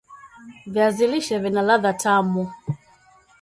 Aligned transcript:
viazi 0.67 1.05
lishe 1.11 1.39
vina 1.43 1.61
ladha 1.61 1.93
tamu 1.93 2.43